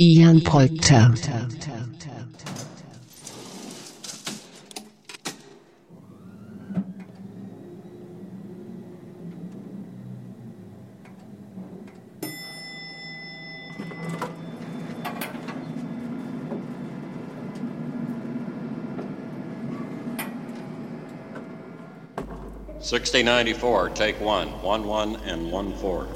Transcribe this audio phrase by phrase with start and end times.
[0.00, 1.16] Ian Pöltter.
[22.80, 26.06] Sixty ninety-four, take one, one one and one four.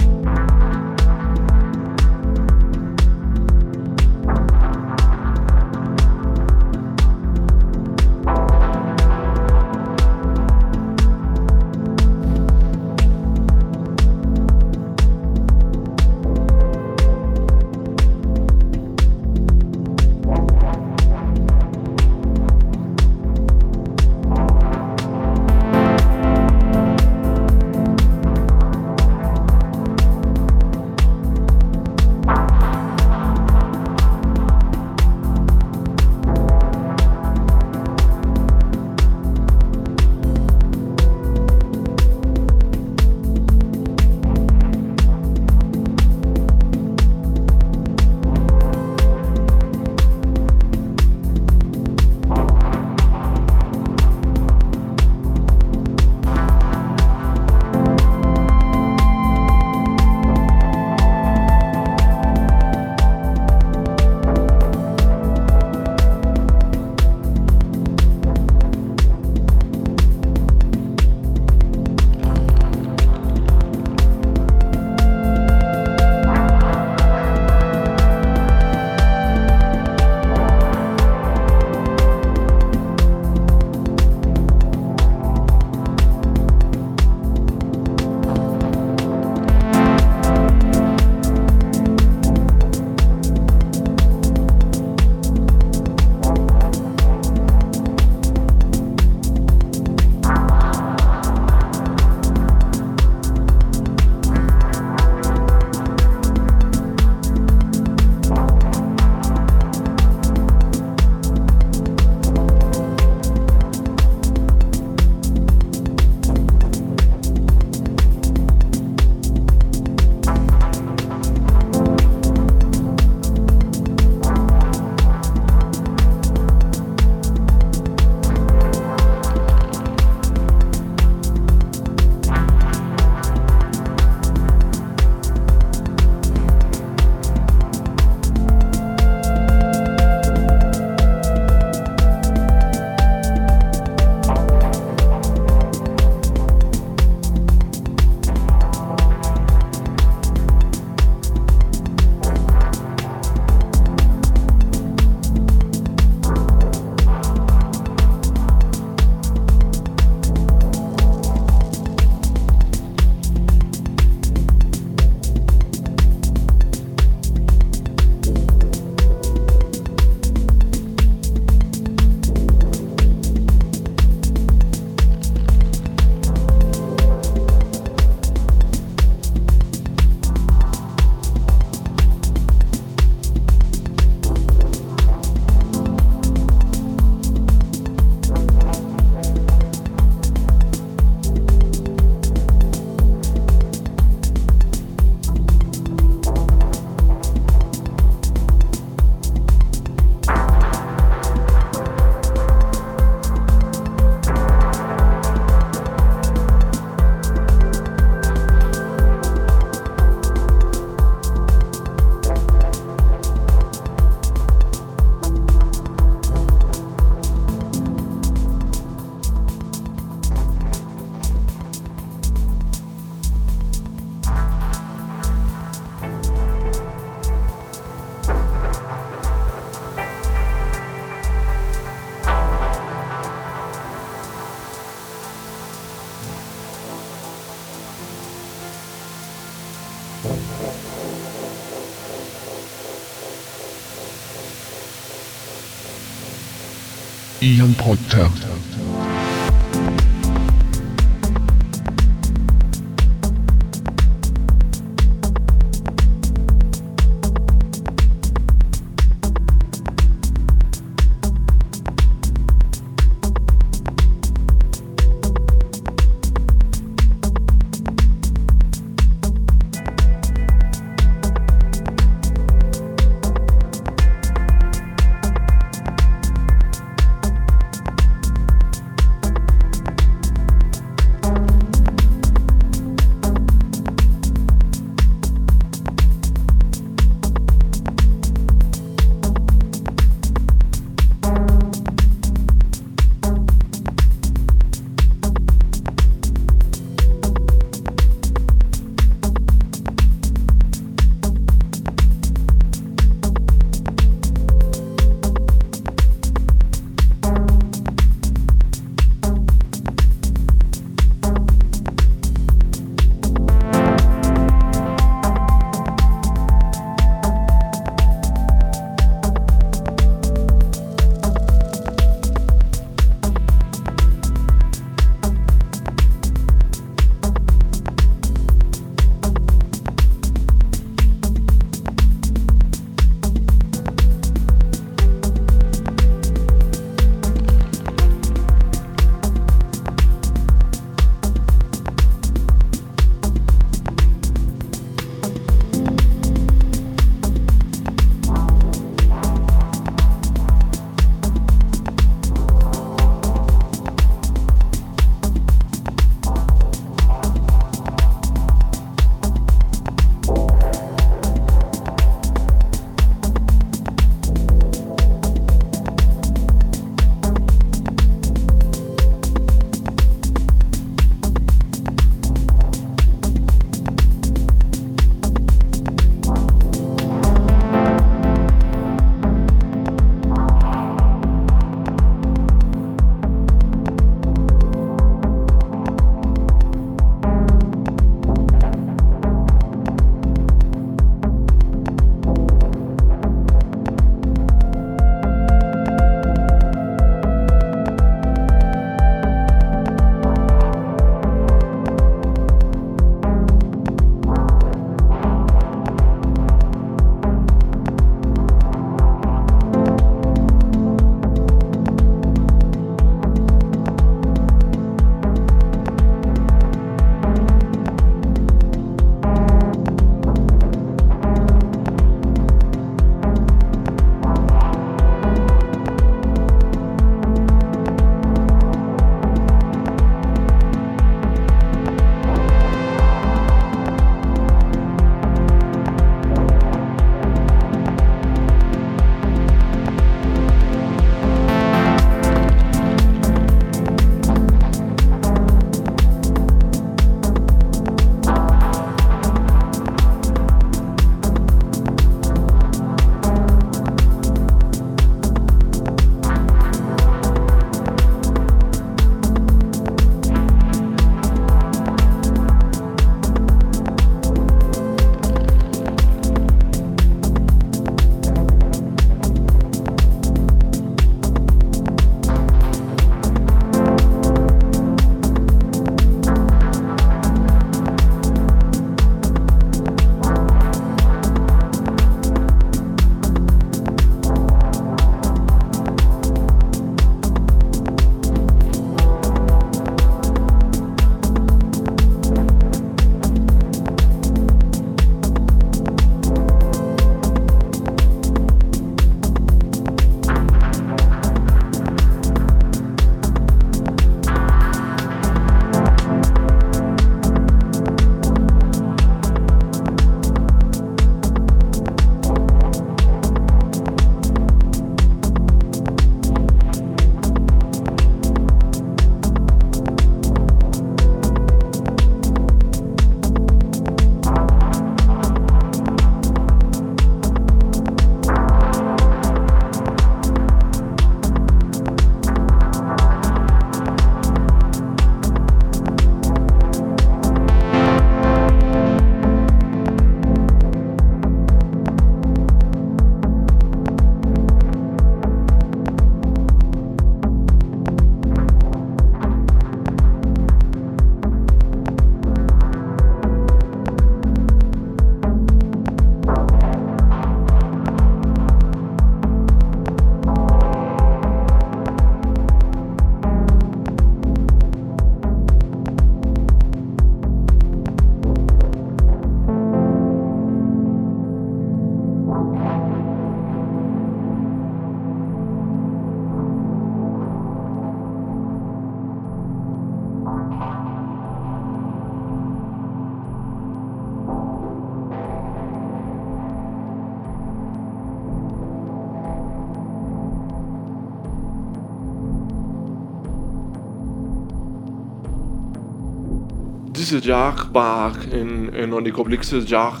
[597.18, 600.00] jaar vaak en, en aan de komplexen jaar.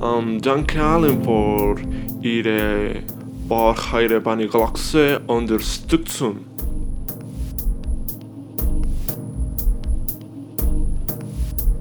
[0.00, 1.76] Um, dank allen für
[2.20, 3.02] ihre
[3.48, 6.46] Wahrheit bei der Galaxie unterstützen.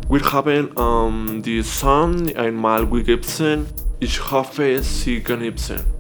[0.10, 3.66] Wir haben ähm, die Sun einmal gegeben.
[4.00, 5.97] Ich hoffe, sie genießen.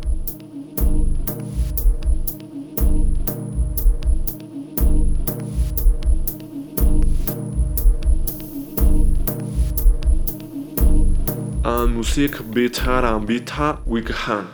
[11.98, 14.46] musik Bitar Ambita Wighan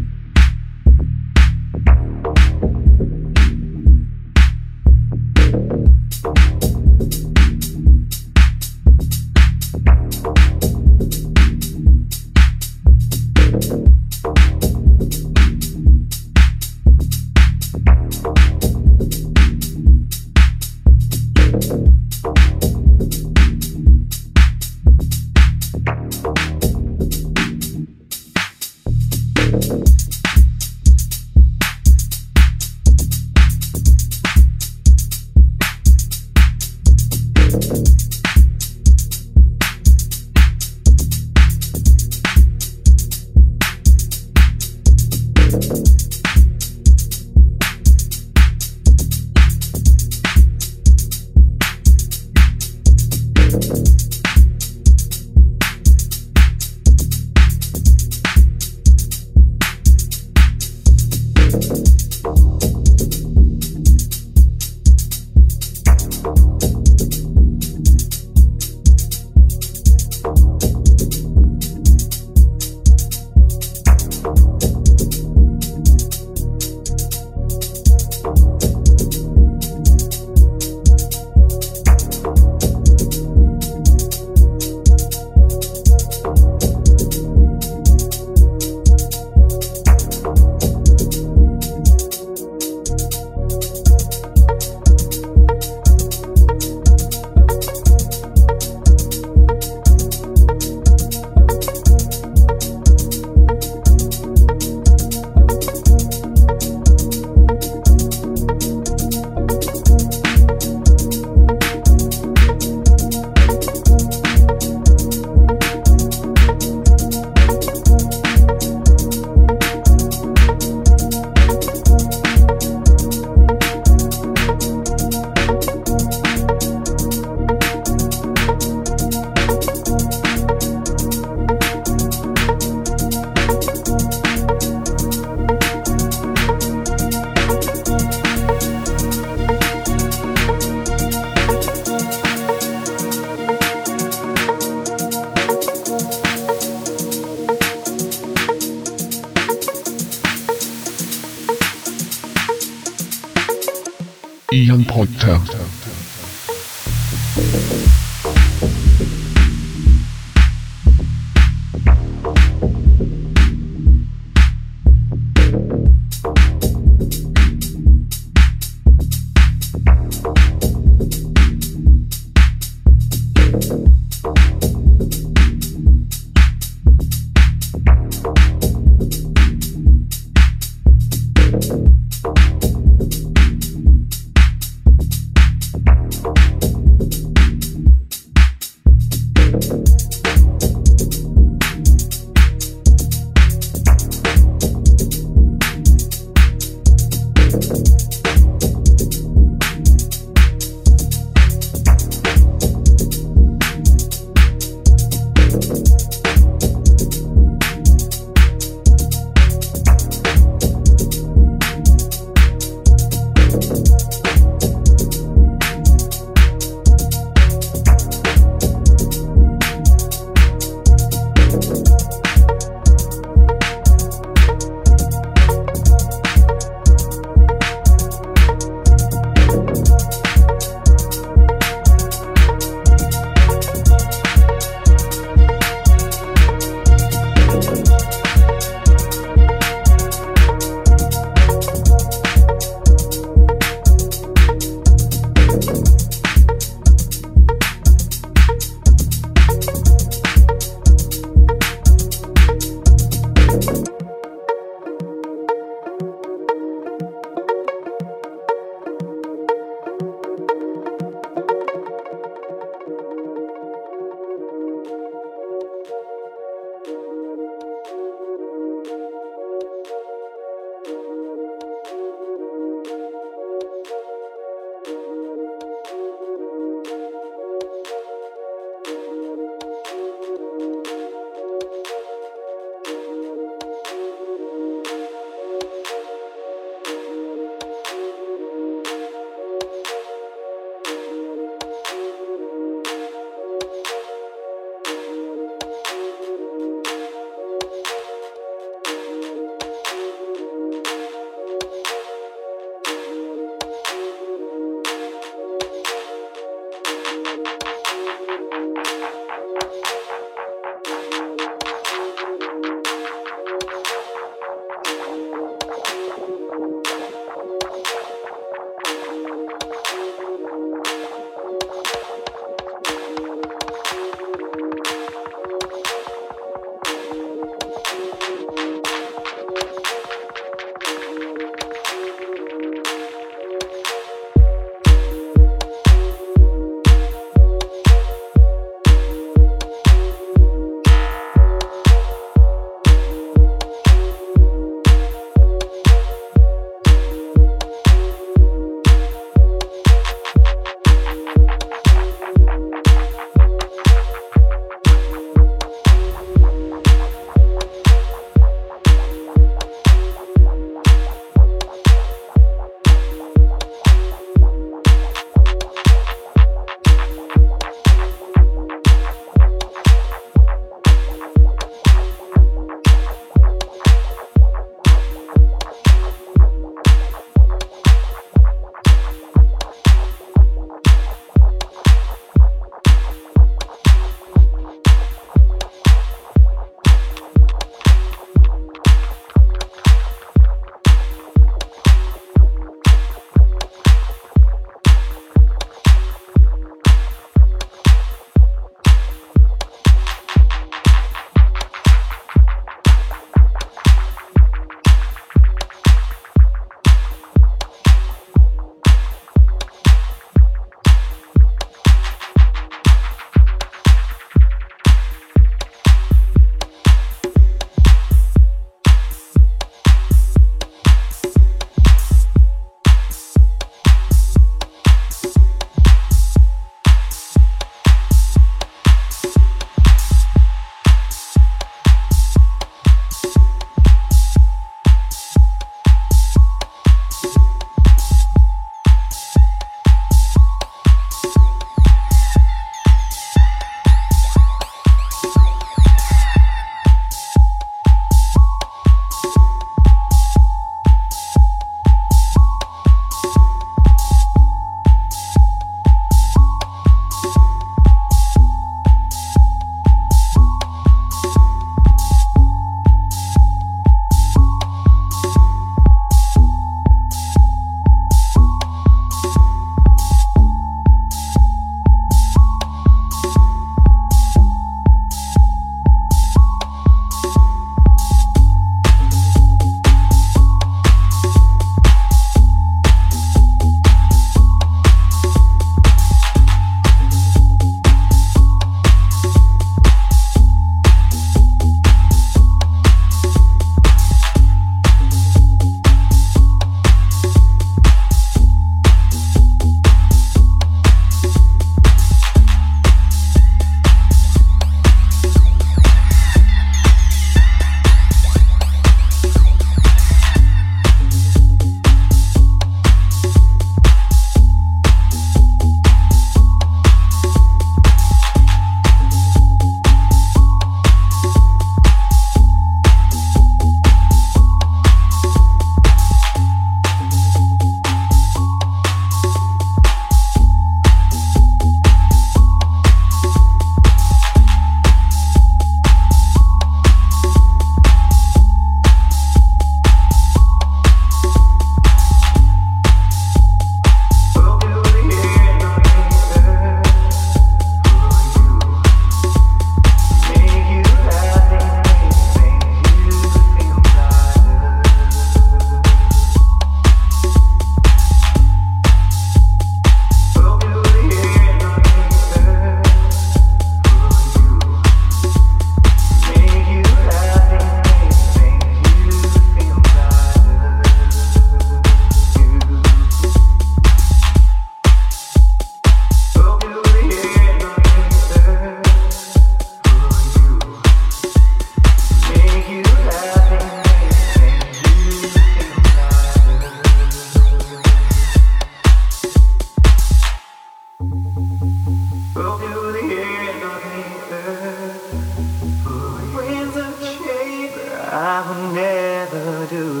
[599.33, 600.00] never do.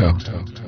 [0.00, 0.59] Podcast.